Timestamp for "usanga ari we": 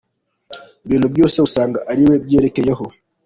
1.47-2.15